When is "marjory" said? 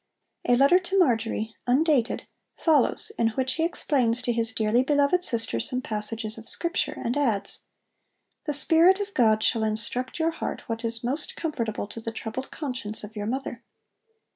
0.97-1.53